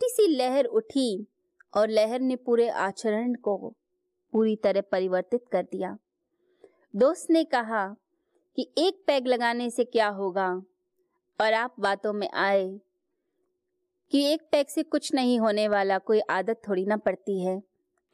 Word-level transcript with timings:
छोटी 0.00 0.12
सी 0.12 0.26
लहर 0.26 0.64
उठी 0.64 1.26
और 1.74 1.88
लहर 1.88 2.20
ने 2.20 2.36
पूरे 2.36 2.68
आचरण 2.68 3.34
को 3.34 3.74
पूरी 4.32 4.56
तरह 4.56 4.80
परिवर्तित 4.80 5.44
कर 5.52 5.62
दिया। 5.62 5.98
दोस्त 6.96 7.30
ने 7.30 7.44
कहा 7.44 7.96
कि 8.56 8.70
एक 8.78 9.02
पैग 9.06 9.26
लगाने 9.26 9.70
से 9.70 9.84
क्या 9.84 10.08
होगा? 10.08 10.48
और 11.40 11.52
आप 11.52 11.74
बातों 11.80 12.12
में 12.12 12.28
आए 12.30 12.80
कि 14.12 14.24
एक 14.24 14.48
पैग 14.52 14.66
से 14.66 14.82
कुछ 14.82 15.14
नहीं 15.14 15.38
होने 15.38 15.68
वाला, 15.68 15.98
कोई 15.98 16.20
आदत 16.20 16.62
थोड़ी 16.68 16.86
ना 16.86 16.96
पड़ती 16.96 17.40
है। 17.44 17.62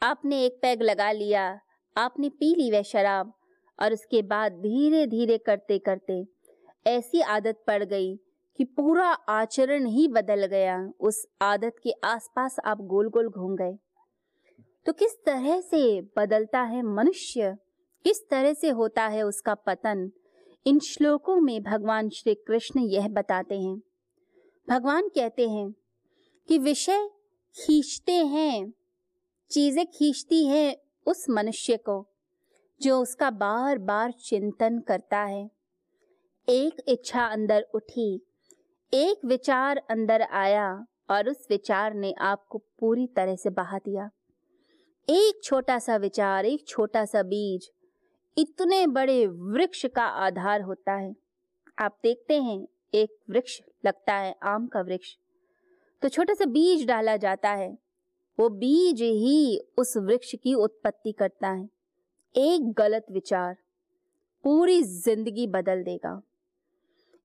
आपने 0.03 0.45
एक 0.45 0.59
पैग 0.63 0.83
लगा 0.83 1.13
लिया, 1.13 1.61
आपने 1.97 2.29
पी 2.29 2.55
ली 2.55 2.71
वह 2.71 2.83
शराब 2.83 3.33
और 3.83 3.93
उसके 3.93 4.23
बाद 4.23 4.53
धीरे 4.53 5.07
धीरे 5.07 5.39
करते 5.39 5.79
करते 5.79 6.25
ऐसी 6.87 7.21
आदत 7.21 7.65
पड़ 7.67 7.85
गई 7.85 8.17
कि 8.57 8.65
पूरा 8.65 9.07
आचरण 9.09 9.87
ही 9.87 10.09
बदल 10.09 10.47
गया। 10.47 10.93
उस 11.01 11.27
आदत 11.43 11.77
के 11.83 11.91
आसपास 12.05 12.57
आप 12.65 12.81
गोल 12.81 13.09
गोल 13.09 13.29
घूम 13.29 13.57
गए। 13.57 13.79
तो 14.87 14.93
किस 14.93 15.25
तरह 15.25 15.61
से 15.61 16.01
बदलता 16.01 16.63
है 16.63 16.83
मनुष्य? 16.83 17.57
किस 18.05 18.29
तरह 18.29 18.53
से 18.53 18.69
होता 18.69 19.07
है 19.07 19.23
उसका 19.23 19.55
पतन? 19.55 20.11
इन 20.67 20.79
श्लोकों 20.79 21.41
में 21.41 21.63
भगवान 21.63 22.09
श्री 22.09 22.35
कृष्ण 22.35 22.81
यह 22.81 23.09
बताते 23.09 23.61
हैं। 23.61 23.83
भगवान 24.69 25.09
कहते 25.09 25.49
हैं 25.49 25.75
कि 26.49 26.59
विषय 26.59 27.11
खींचते 27.57 28.13
हैं, 28.13 28.73
चीज़ें 29.51 29.87
खींचती 29.87 30.47
हैं 30.47 30.77
उस 31.07 31.27
मनुष्य 31.31 31.77
को, 31.77 32.07
जो 32.83 33.03
उसका 33.03 33.31
बार 33.31 33.79
बार 33.79 34.11
चिंतन 34.11 34.79
करता 34.79 35.19
है। 35.19 35.51
एक 36.49 36.83
इच्छा 36.89 37.27
अंदर 37.27 37.67
उठी 37.75 38.23
एक 38.93 39.25
विचार 39.25 39.77
अंदर 39.91 40.23
आया 40.23 40.87
और 41.11 41.29
उस 41.29 41.47
विचार 41.51 41.95
ने 41.95 42.13
आपको 42.21 42.59
पूरी 42.59 43.07
तरह 43.07 43.37
से 43.37 43.51
बहा 43.51 43.79
दिया। 43.79 44.11
एक 45.09 45.41
छोटा 45.45 45.79
सा 45.79 45.97
विचार, 45.97 46.47
एक 46.47 46.67
छोटा 46.69 47.05
सा 47.05 47.23
बीज, 47.23 47.71
इतने 48.37 48.87
बड़े 48.87 49.27
वृक्ष 49.27 49.85
का 49.87 50.05
आधार 50.05 50.63
होता 50.63 50.93
है। 50.93 51.15
आप 51.79 51.99
देखते 52.03 52.41
हैं, 52.43 52.67
एक 52.95 53.17
वृक्ष 53.31 53.61
लगता 53.87 54.15
है, 54.15 54.35
आम 54.43 54.67
का 54.67 54.81
वृक्ष। 54.81 55.17
तो 56.03 56.09
छोटा 56.09 56.35
सा 56.35 56.45
बीज 56.45 56.87
डाला 56.87 57.17
जाता 57.17 57.51
है। 57.51 57.77
वो 58.39 58.49
बीज 58.49 59.03
ही 59.03 59.59
उस 59.79 59.97
वृक्ष 59.97 60.35
की 60.35 60.55
उत्पत्ति 60.55 61.13
करता 61.13 61.49
है। 61.49 61.69
एक 62.35 62.73
गलत 62.73 63.07
विचार, 63.11 63.57
पूरी 64.45 64.83
ज़िंदगी 64.83 65.47
बदल 65.47 65.83
देगा। 65.83 66.21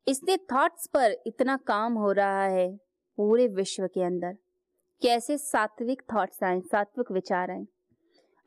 इसने 0.08 0.38
थॉट्स 0.38 0.88
पर 0.88 1.16
इतना 1.28 1.58
काम 1.58 1.94
हो 1.94 2.12
रहा 2.12 2.44
है 2.44 2.76
पूरे 3.18 3.48
विश्व 3.48 3.88
के 3.88 4.04
अंदर। 4.04 4.38
कैसे 5.02 5.38
सात्विक 5.38 6.02
थॉट्स 6.14 6.44
आए, 6.44 6.60
सात्विक 6.62 7.12
विचार 7.12 7.52
आए। 7.52 7.66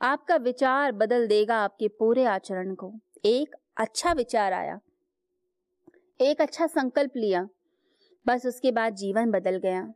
आपका 0.03 0.37
विचार 0.37 0.93
बदल 0.93 1.27
देगा 1.27 1.57
आपके 1.57 1.89
पूरे 1.89 2.25
आचरण 2.25 2.75
को। 2.75 2.93
एक 3.25 3.57
अच्छा 3.77 4.13
विचार 4.13 4.53
आया। 4.53 4.81
एक 6.21 6.41
अच्छा 6.41 6.67
संकल्प 6.67 7.13
लिया। 7.17 7.49
बस 8.27 8.47
उसके 8.47 8.73
बाद 8.73 8.95
जीवन 8.95 9.31
बदल 9.31 9.57
गया। 9.57 9.93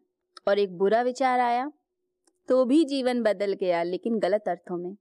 और 0.49 0.59
एक 0.59 0.79
बुरा 0.79 1.03
विचार 1.03 1.41
आया 1.41 1.73
तो 2.49 2.65
भी 2.65 2.85
जीवन 2.85 3.23
बदल 3.23 3.53
गया, 3.53 3.83
लेकिन 3.83 4.19
गलत 4.19 4.49
अर्थों 4.49 4.77
में। 4.77 4.97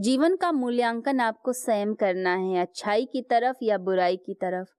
जीवन 0.00 0.36
का 0.36 0.52
मूल्यांकन 0.52 1.20
आपको 1.20 1.52
स्वयं 1.52 1.94
करना 1.94 2.34
है, 2.34 2.62
अच्छाई 2.62 3.06
की 3.06 3.22
तरफ़ 3.22 3.56
या 3.62 3.78
बुराई 3.78 4.16
की 4.16 4.34
तरफ़। 4.34 4.77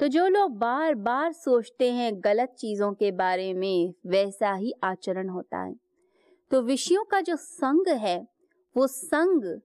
तो 0.00 0.08
जो 0.08 0.26
लोग 0.28 0.58
बार 0.58 0.94
बार 0.94 1.32
सोचते 1.32 1.92
हैं 1.92 2.12
गलत 2.24 2.54
चीज़ों 2.58 2.92
के 2.92 3.12
बारे 3.12 3.54
में, 3.54 3.94
वैसा 4.06 4.54
ही 4.54 4.72
आचरण 4.84 5.28
होता 5.28 5.58
है। 5.58 5.74
तो 6.50 6.62
विषयों 6.62 7.04
का 7.04 7.20
जो 7.20 7.36
संग 7.36 7.88
है, 7.88 8.28
वो 8.76 8.86
संग 8.86 9.60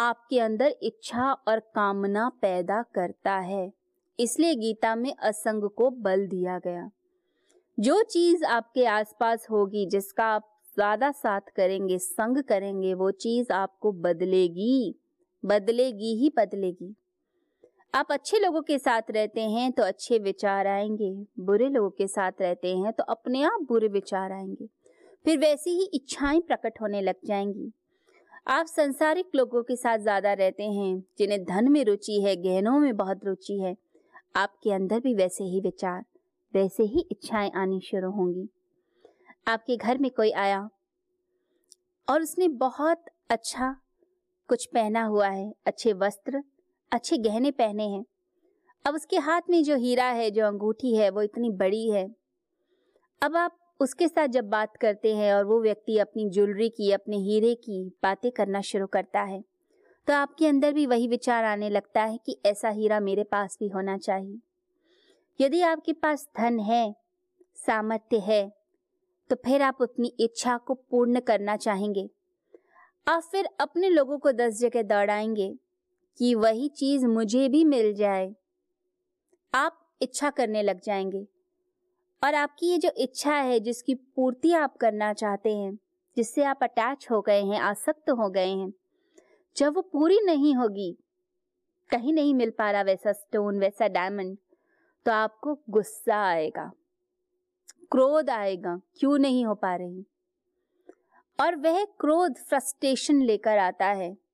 आपके 0.00 0.40
अंदर 0.40 0.74
इच्छा 0.82 1.32
और 1.32 1.58
कामना 1.58 2.28
पैदा 2.28 2.82
करता 2.82 3.38
है। 3.38 3.72
इसलिए 4.20 4.54
गीता 4.54 4.94
में 4.94 5.14
असंग 5.16 5.70
को 5.70 5.90
बल 5.90 6.26
दिया 6.26 6.58
गया। 6.58 6.90
जो 7.80 8.02
चीज़ 8.02 8.44
आपके 8.44 8.86
आसपास 8.86 9.46
होगी, 9.50 9.86
जिसका 9.86 10.24
आप 10.24 10.60
ज़्यादा 10.74 11.10
साथ 11.10 11.40
करेंगे, 11.56 11.98
संग 11.98 12.42
करेंगे, 12.42 12.94
वो 12.94 13.10
चीज़ 13.10 13.52
आपको 13.52 13.92
बदलेगी। 13.92 14.94
बदलेगी 15.44 16.14
ही 16.14 16.32
बदलेगी। 16.36 16.94
आप 17.94 18.10
अच्छे 18.12 18.38
लोगों 18.38 18.60
के 18.62 18.78
साथ 18.78 19.10
रहते 19.10 19.40
हैं 19.40 19.70
तो 19.72 19.82
अच्छे 19.82 20.18
विचार 20.18 20.66
आएँगे, 20.66 21.10
बुरे 21.40 21.68
लोगों 21.68 21.90
के 21.90 22.06
साथ 22.06 22.40
रहते 22.40 22.74
हैं 22.76 22.92
तो 22.92 23.04
अपने 23.04 23.42
आप 23.42 23.60
बुरे 23.68 23.88
विचार 23.88 24.32
आएँगे। 24.32 24.66
फिर 25.24 25.38
वैसी 25.38 25.70
ही 25.70 25.88
इच्छाएँ 25.94 26.40
प्रकट 26.40 26.80
होने 26.80 27.00
लग 27.00 27.14
जाएँगी। 27.24 27.70
आप 28.48 28.66
संसारिक 28.66 29.30
लोगों 29.34 29.62
के 29.62 29.76
साथ 29.76 29.98
ज़्यादा 29.98 30.32
रहते 30.32 30.62
हैं, 30.62 30.98
जिन्हें 31.18 31.44
धन 31.44 31.70
में 31.72 31.84
रुचि 31.84 32.20
है, 32.20 32.34
गहनों 32.36 32.78
में 32.80 32.96
बहुत 32.96 33.24
रुचि 33.24 33.58
है। 33.60 33.74
आपके 34.36 34.72
अंदर 34.72 35.00
भी 35.00 35.14
वैसे 35.14 35.44
ही 35.44 35.60
विचार, 35.60 36.04
वैसे 36.54 36.84
ही 36.84 37.06
इच्छाएँ 37.10 37.50
आनी 37.56 37.80
शुरू 37.80 38.10
होंगी। 38.10 38.48
आपके 39.48 39.76
घर 39.76 39.98
में 39.98 40.10
कोई 40.10 40.30
आया 40.32 40.68
और 42.08 42.22
उसने 42.22 42.48
बहुत 42.48 43.04
अच्छा 43.30 43.74
कुछ 44.48 44.66
पहना 44.66 45.04
हुआ 45.04 45.28
है, 45.28 45.52
अच्छे 45.66 45.92
वस्त्र 45.94 46.42
अच्छे 46.92 47.16
गहने 47.18 47.50
पहने 47.50 47.84
हैं। 47.84 48.04
अब 48.84 48.94
उसके 48.94 49.16
हाथ 49.18 49.42
में 49.50 49.62
जो 49.64 49.76
हीरा 49.76 50.04
है, 50.04 50.30
जो 50.30 50.46
अंगूठी 50.46 50.94
है, 50.96 51.10
वो 51.10 51.22
इतनी 51.22 51.50
बड़ी 51.50 51.90
है। 51.90 52.06
अब 53.22 53.36
आप 53.36 53.58
उसके 53.80 54.08
साथ 54.08 54.28
जब 54.28 54.48
बात 54.48 54.76
करते 54.76 55.14
हैं 55.16 55.32
और 55.34 55.44
वो 55.44 55.60
व्यक्ति 55.60 55.98
अपनी 55.98 56.28
ज्वेलरी 56.30 56.68
की, 56.68 56.90
अपने 56.92 57.16
हीरे 57.16 57.54
की 57.54 57.88
बातें 58.02 58.30
करना 58.30 58.60
शुरू 58.60 58.86
करता 58.86 59.22
है 59.22 59.44
तो 60.06 60.12
आपके 60.12 60.46
अंदर 60.46 60.72
भी 60.72 60.86
वही 60.86 61.08
विचार 61.08 61.44
आने 61.44 61.68
लगता 61.70 62.02
है 62.02 62.18
कि 62.26 62.36
ऐसा 62.46 62.68
हीरा 62.68 63.00
मेरे 63.00 63.24
पास 63.24 63.56
भी 63.60 63.68
होना 63.68 63.96
चाहिए। 63.98 64.38
यदि 65.40 65.60
आपके 65.62 65.92
पास 65.92 66.26
धन 66.38 66.58
है, 66.60 66.94
सामर्थ्य 67.56 68.18
है 68.18 68.48
तो 69.30 69.36
फिर 69.36 69.62
आप 69.62 69.82
अपनी 69.82 70.12
इच्छा 70.20 70.56
को 70.58 70.74
पूर्ण 70.74 71.20
करना 71.20 71.56
चाहेंगे। 71.56 72.08
आप 73.06 73.22
फिर 73.22 73.48
अपने 73.60 73.88
लोगों 73.88 74.18
को 74.18 74.32
दस 74.32 74.60
जगह 74.60 74.82
दौड़ाएँगे। 74.84 75.54
कि 76.18 76.34
वही 76.34 76.68
चीज़ 76.68 77.06
मुझे 77.06 77.48
भी 77.48 77.64
मिल 77.64 77.94
जाए। 77.94 78.34
आप 79.54 79.90
इच्छा 80.02 80.30
करने 80.30 80.62
लग 80.62 80.80
जाएँगे। 80.80 81.26
और 82.24 82.34
आपकी 82.34 82.66
ये 82.66 82.78
जो 82.78 82.90
इच्छा 82.96 83.34
है, 83.34 83.60
जिसकी 83.60 83.94
पूर्ति 83.94 84.52
आप 84.52 84.76
करना 84.76 85.12
चाहते 85.12 85.56
हैं, 85.56 85.78
जिससे 86.16 86.44
आप 86.44 86.58
अटैच 86.62 87.08
हो 87.10 87.20
गए 87.20 87.44
हैं, 87.44 87.60
आसक्त 87.60 88.10
हो 88.10 88.30
गए 88.30 88.48
हैं, 88.48 88.72
जब 89.56 89.74
वो 89.74 89.82
पूरी 89.82 90.20
नहीं 90.20 90.54
होगी, 90.54 90.96
कहीं 91.90 92.12
नहीं 92.12 92.34
मिल 92.34 92.50
पा 92.50 92.70
रहा 92.70 92.82
वैसा 92.82 93.12
स्टोन 93.12 93.58
वैसा 93.58 93.88
डायमंड 93.88 94.38
तो 95.06 95.12
आपको 95.12 95.58
गुस्सा 95.70 96.26
आएगा। 96.26 96.72
क्रोध 97.90 98.30
आएगा, 98.30 98.80
क्यों 98.98 99.18
नहीं 99.18 99.46
हो 99.46 99.54
पा 99.54 99.76
रही? 99.76 100.04
और 101.40 101.56
वह 101.56 101.84
क्रोध 101.84 102.34
फ्रस्ट्रेशन 102.36 103.22
लेकर 103.22 103.58
आता 103.58 103.86
है। 103.86 104.25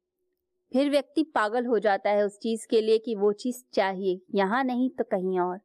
फिर 0.72 0.91
व्यक्ति 0.91 1.22
पागल 1.22 1.66
हो 1.66 1.78
जाता 1.78 2.10
है 2.10 2.25
उस 2.25 2.38
चीज़ 2.38 2.66
के 2.71 2.81
लिए 2.81 2.99
कि 2.99 3.15
वो 3.15 3.33
चीज़ 3.33 3.65
चाहिए, 3.72 4.21
यहाँ 4.34 4.65
नहीं 4.65 4.91
तो 4.91 5.05
कहीं 5.05 5.41
और। 5.41 5.60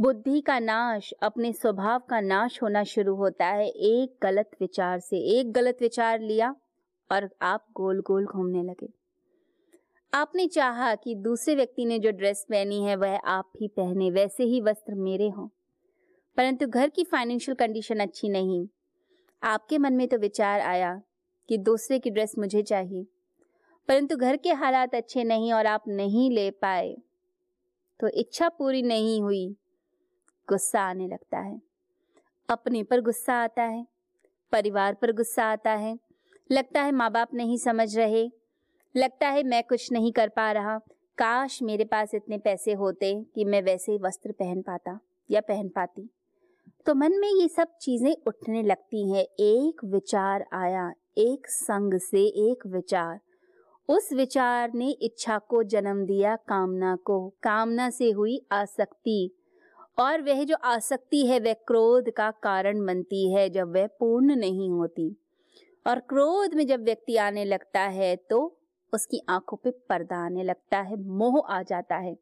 बुद्धि 0.00 0.40
का 0.40 0.58
नाश, 0.58 1.12
अपने 1.22 1.52
स्वभाव 1.52 1.98
का 1.98 2.20
नाश 2.20 2.62
होना 2.62 2.84
शुरू 2.84 3.14
होता 3.14 3.46
है। 3.46 3.68
एक 3.68 4.18
गलत 4.22 4.50
विचार 4.60 5.00
से, 5.00 5.18
एक 5.18 5.52
गलत 5.52 5.78
विचार 5.80 6.20
लिया 6.20 6.56
और 7.12 7.30
आप 7.42 7.66
गोल 7.72 8.00
गोल 8.00 8.26
घूमने 8.26 8.62
लगे। 8.62 8.88
आपने 10.14 10.46
चाहा 10.46 10.94
कि 10.94 11.14
दूसरे 11.14 11.54
व्यक्ति 11.54 11.84
ने 11.84 11.98
जो 11.98 12.10
ड्रेस 12.10 12.46
पहनी 12.50 12.84
है, 12.84 12.96
वह 12.96 13.16
आप 13.16 13.52
ही 13.60 13.68
पहने, 13.68 14.10
वैसे 14.10 14.44
ही 14.44 14.60
वस्त्र 14.60 14.94
मेरे 14.94 15.28
हों। 15.28 15.48
परंतु 16.36 16.66
घर 16.66 16.88
की 16.88 17.04
फाइनेंशियल 17.04 17.54
कंडीशन 17.54 17.98
अच्छी 17.98 18.28
नहीं। 18.28 18.68
आपके 19.42 19.78
मन 19.78 19.92
में 19.92 20.08
तो 20.08 20.18
विचार 20.18 20.60
आया 20.60 21.02
कि 21.48 21.58
दूसरे 21.58 21.98
की 21.98 22.10
ड्रेस 22.10 22.32
मुझे 22.38 22.62
चाहिए। 22.62 23.06
परंतु 23.90 24.16
घर 24.16 24.36
के 24.36 24.52
हालात 24.52 24.94
अच्छे 24.94 25.24
नहीं 25.24 25.52
और 25.52 25.66
आप 25.66 25.84
नहीं 25.88 26.30
ले 26.30 26.50
पाए 26.50 26.96
तो 28.00 28.08
इच्छा 28.08 28.48
पूरी 28.48 28.82
नहीं 28.82 29.22
हुई। 29.22 29.56
गुस्सा 30.48 30.80
आने 30.80 31.06
लगता 31.06 31.38
है। 31.38 31.60
अपने 32.48 32.82
पर 32.82 33.00
गुस्सा 33.00 33.34
आता 33.34 33.62
है, 33.62 33.86
परिवार 34.52 34.94
पर 34.94 35.12
गुस्सा 35.12 35.44
आता 35.44 35.70
है। 35.70 35.98
लगता 36.50 36.82
है 36.82 36.92
माँ 36.92 37.10
बाप 37.12 37.34
नहीं 37.34 37.56
समझ 37.58 37.96
रहे। 37.98 38.30
लगता 38.96 39.28
है 39.28 39.42
मैं 39.42 39.62
कुछ 39.64 39.92
नहीं 39.92 40.12
कर 40.12 40.28
पा 40.28 40.52
रहा। 40.52 40.78
काश 41.18 41.62
मेरे 41.62 41.84
पास 41.84 42.14
इतने 42.14 42.38
पैसे 42.38 42.72
होते 42.72 43.24
कि 43.34 43.44
मैं 43.44 43.62
वैसे 43.62 43.92
ही 43.92 43.98
वस्त्र 43.98 44.32
पहन 44.32 44.62
पाता 44.62 44.98
या 45.30 45.40
पहन 45.40 45.68
पाती। 45.68 46.08
तो 46.86 46.94
मन 46.94 47.12
में 47.12 47.28
ये 47.28 47.48
सब 47.48 47.76
चीज़ें 47.80 48.14
उठने 48.26 48.62
लगती 48.62 49.12
हैं। 49.12 49.24
एक 49.40 49.84
विचार 49.84 50.44
आया, 50.52 50.92
एक 51.18 51.46
संग 51.46 51.98
से 51.98 52.22
एक 52.50 52.66
विचार। 52.66 53.20
उस 53.88 54.12
विचार 54.12 54.72
ने 54.74 54.90
इच्छा 54.90 55.38
को 55.38 55.62
जन्म 55.62 56.04
दिया 56.06 56.36
कामना 56.36 56.96
को। 56.96 57.28
कामना 57.42 57.90
से 57.90 58.10
हुई 58.10 58.46
आसक्ति। 58.52 59.30
और 59.98 60.22
वह 60.22 60.44
जो 60.44 60.56
आसक्ति 60.64 61.26
है, 61.26 61.40
वह 61.40 61.52
क्रोध 61.52 62.10
का 62.10 62.30
कारण 62.30 62.86
बनती 62.86 63.32
है 63.32 63.50
जब 63.50 63.74
वह 63.74 63.86
पूर्ण 63.86 64.36
नहीं 64.36 64.70
होती। 64.70 65.16
और 65.86 65.98
क्रोध 65.98 66.54
में 66.54 66.66
जब 66.66 66.84
व्यक्ति 66.84 67.16
आने 67.16 67.44
लगता 67.44 67.80
है 67.80 68.16
तो 68.16 68.56
उसकी 68.94 69.20
आँखों 69.28 69.56
पे 69.56 69.70
पर्दा 69.70 70.16
आने 70.16 70.42
लगता 70.42 70.78
है, 70.78 70.96
मोह 70.96 71.42
आ 71.48 71.62
जाता 71.62 71.96
है। 71.96 72.16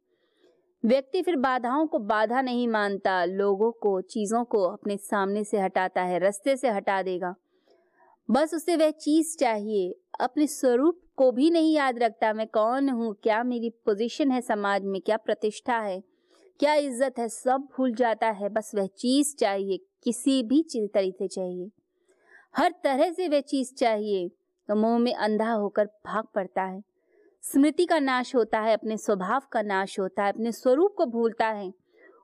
व्यक्ति 0.84 1.22
फिर 1.22 1.36
बाधाओं 1.36 1.86
को, 1.86 1.98
बाधा 1.98 2.40
नहीं 2.40 2.68
मानता, 2.68 3.24
लोगों 3.24 3.70
को, 3.72 4.00
चीज़ों 4.00 4.44
को 4.44 4.62
अपने 4.62 4.96
सामने 4.96 5.44
से 5.44 5.58
हटाता 5.58 6.02
है, 6.02 6.18
रस्ते 6.18 6.56
से 6.56 6.68
हटा 6.68 7.02
देगा। 7.02 7.34
बस 8.30 8.54
उसे 8.54 8.76
वह 8.76 8.90
चीज़ 8.90 9.38
चाहिए, 9.38 9.94
अपने 10.20 10.46
स्वरूप 10.46 11.00
को 11.18 11.32
भी 11.32 11.50
नहीं 11.50 11.74
याद 11.74 11.98
रखता 11.98 12.32
मैं 12.32 12.46
कौन 12.46 12.88
हूँ? 12.88 13.14
क्या 13.22 13.42
मेरी 13.44 13.70
पोजीशन 13.70 14.30
है 14.30 14.40
समाज 14.40 14.84
में? 14.84 15.00
क्या 15.00 15.16
प्रतिष्ठा 15.16 15.78
है? 15.78 16.02
क्या 16.60 16.74
इज़्ज़त 16.74 17.18
है? 17.18 17.28
सब 17.28 17.68
भूल 17.76 17.94
जाता 17.94 18.30
है। 18.30 18.48
बस 18.48 18.72
वह 18.74 18.86
चीज़ 18.86 19.36
चाहिए। 19.36 19.78
किसी 20.02 20.42
भी 20.42 20.62
तरीके 20.94 21.28
चाहिए। 21.28 21.70
हर 22.56 22.74
तरह 22.84 23.12
से 23.12 23.28
वह 23.28 23.40
चीज़ 23.40 23.74
चाहिए। 23.74 24.28
तो 24.68 24.74
मुँह 24.74 24.98
में 24.98 25.14
अंधा 25.14 25.52
होकर 25.52 25.84
भाग 25.84 26.24
पड़ता 26.34 26.62
है। 26.62 26.82
स्मृति 27.42 27.86
का 27.86 27.98
नाश 27.98 28.34
होता 28.36 28.60
है, 28.60 28.72
अपने 28.72 28.96
स्वभाव 28.96 29.42
का 29.52 29.62
नाश 29.62 30.00
होता 30.00 30.24
है, 30.24 30.32
अपने 30.32 30.52
स्वरूप 30.52 30.94
को 30.96 31.06
भूलता 31.06 31.46
है 31.46 31.72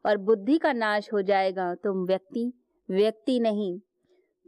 और 0.07 0.17
बुद्धि 0.17 0.59
का 0.59 0.73
नाश 0.73 1.13
हो 1.13 1.23
जाएगा। 1.23 1.75
तो 1.75 2.07
व्यक्ति 2.07 2.53
व्यक्ति 2.91 3.41
नहीं। 3.41 3.79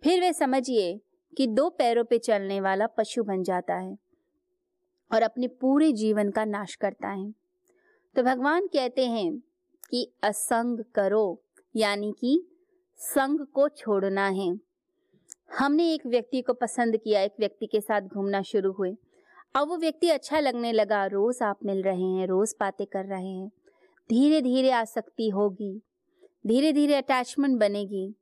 फिर 0.04 0.20
वे 0.20 0.32
समझिए 0.32 1.00
कि 1.36 1.46
दो 1.46 1.68
पैरों 1.68 2.04
पे 2.04 2.18
चलने 2.18 2.60
वाला 2.60 2.86
पशु 2.86 3.24
बन 3.24 3.42
जाता 3.42 3.74
है। 3.74 4.05
और 5.12 5.22
अपने 5.22 5.48
पूरे 5.48 5.92
जीवन 5.92 6.30
का 6.30 6.44
नाश 6.44 6.74
करता 6.74 7.08
है। 7.08 7.34
तो 8.16 8.22
भगवान 8.22 8.66
कहते 8.66 9.06
हैं 9.06 9.38
कि 9.90 10.12
असंग 10.22 10.84
करो, 10.94 11.42
यानी 11.76 12.14
कि 12.20 12.46
संग 12.96 13.46
को 13.46 13.68
छोड़ना 13.68 14.28
है। 14.28 14.60
हमने 15.58 15.94
एक 15.94 16.06
व्यक्ति 16.06 16.42
को 16.42 16.52
पसंद 16.52 16.96
किया, 16.96 17.20
एक 17.20 17.34
व्यक्ति 17.38 17.66
के 17.66 17.80
साथ 17.80 18.00
घूमना 18.00 18.42
शुरू 18.42 18.72
हुए। 18.72 18.96
अब 19.54 19.68
वो 19.68 19.76
व्यक्ति 19.76 20.10
अच्छा 20.10 20.40
लगने 20.40 20.72
लगा, 20.72 21.06
रोज 21.06 21.42
आप 21.42 21.58
मिल 21.64 21.82
रहे 21.82 22.02
हैं, 22.02 22.26
रोज 22.26 22.54
बातें 22.60 22.86
कर 22.86 23.04
रहे 23.04 23.28
हैं। 23.28 23.48
धीरे 24.10 24.42
धीरे 24.42 24.70
आसक्ति 24.70 25.28
होगी 25.28 25.80
धीरे 26.46 26.72
धीरे 26.72 26.94
अटैचमेंट 26.94 27.60
बनेगी। 27.60 28.14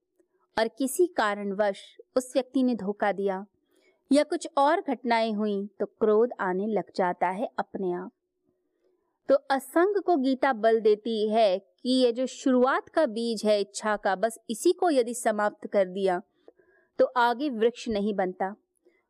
और 0.58 0.68
किसी 0.68 1.06
कारणवश 1.06 1.98
उस 2.16 2.32
व्यक्ति 2.34 2.62
ने 2.62 2.74
धोखा 2.74 3.12
दिया। 3.12 3.46
या 4.10 4.22
कुछ 4.22 4.48
और 4.56 4.80
घटनाएँ 4.80 5.32
हुई 5.32 5.66
तो 5.80 5.86
क्रोध 5.86 6.30
आने 6.40 6.66
लग 6.66 6.90
जाता 6.96 7.28
है 7.28 7.48
अपने 7.58 7.92
आप। 7.92 8.10
तो 9.28 9.34
असंग 9.50 10.00
को 10.02 10.16
गीता 10.16 10.52
बल 10.52 10.80
देती 10.80 11.28
है 11.28 11.58
कि 11.58 11.92
ये 11.92 12.12
जो 12.12 12.26
शुरुआत 12.26 12.88
का 12.88 13.06
बीज 13.06 13.44
है 13.44 13.60
इच्छा 13.60 13.96
का, 13.96 14.14
बस 14.16 14.38
इसी 14.50 14.72
को 14.72 14.90
यदि 14.90 15.14
समाप्त 15.14 15.66
कर 15.66 15.88
दिया 15.88 16.20
तो 16.98 17.04
आगे 17.06 17.48
वृक्ष 17.50 17.88
नहीं 17.88 18.14
बनता। 18.14 18.54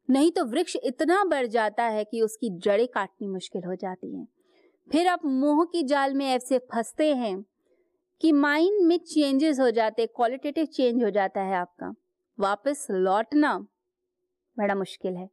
नहीं 0.09 0.31
तो 0.33 0.45
वृक्ष 0.45 0.77
इतना 0.77 1.23
बढ़ 1.25 1.47
जाता 1.47 1.85
है 1.85 2.05
कि 2.05 2.21
उसकी 2.23 2.51
जड़ें 2.59 2.87
काटनी 2.89 3.29
मुश्किल 3.29 3.65
हो 3.65 3.75
जाती 3.75 4.15
हैं। 4.17 4.27
फिर 4.89 5.07
आप 5.07 5.25
मोह 5.25 5.65
की 5.65 5.83
जाल 5.83 6.15
में 6.15 6.27
ऐसे 6.27 6.59
फंसते 6.73 7.15
हैं 7.15 7.45
कि 8.21 8.33
माइंड 8.33 8.81
में 8.83 8.99
चेंजेस 8.99 9.61
हो 9.61 9.71
जाते, 9.71 10.07
क्वालिटेटिव 10.07 10.65
चेंज 10.67 11.03
हो 11.05 11.11
जाता 11.11 11.41
है 11.41 11.57
आपका। 11.57 11.95
वापस 12.39 12.87
लौटना 12.91 13.67
बड़ा 14.57 14.75
मुश्किल 14.75 15.17
है। 15.17 15.29